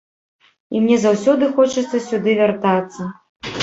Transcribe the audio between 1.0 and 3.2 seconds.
заўсёды хочацца сюды вяртацца.